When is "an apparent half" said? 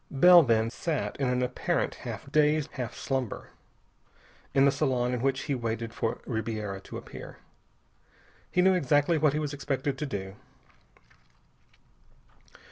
1.27-2.31